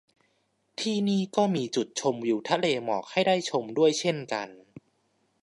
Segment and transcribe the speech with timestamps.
[0.79, 4.49] ที่นี่ก็มีจุดชมวิวทะเลหมอกให้ได้ชมด้วยเช่นกัน